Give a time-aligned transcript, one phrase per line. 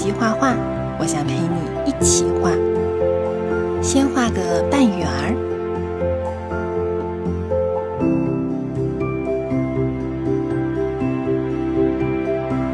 [0.00, 0.54] 及画画，
[0.98, 2.50] 我想陪你一起画。
[3.82, 5.34] 先画个半圆儿，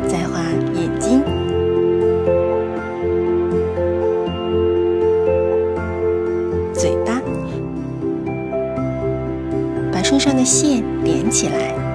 [0.06, 0.38] 再画
[0.72, 1.20] 眼睛、
[6.72, 7.21] 嘴巴，
[9.90, 11.85] 把身上的线连起来。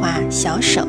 [0.00, 0.80] 画小手、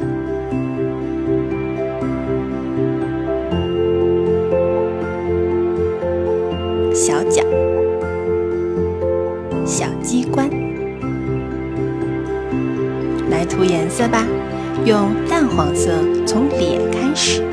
[6.94, 7.44] 小脚、
[9.66, 10.50] 小机关，
[13.30, 14.26] 来涂颜色吧。
[14.86, 15.92] 用淡黄色，
[16.26, 17.51] 从脸开始。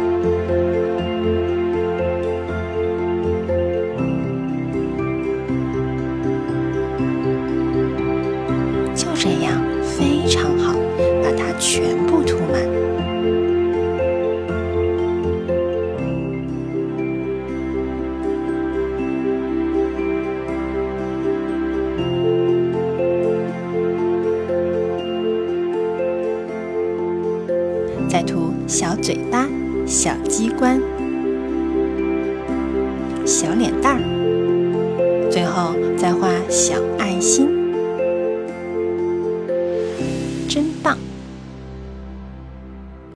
[11.58, 12.66] 全部涂满。
[28.08, 29.46] 再涂小嘴巴、
[29.84, 30.80] 小机关、
[33.26, 37.57] 小脸蛋儿，最后再画小爱心。